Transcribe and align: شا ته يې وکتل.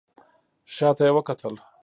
شا 0.75 0.89
ته 0.97 1.01
يې 1.07 1.11
وکتل. 1.15 1.55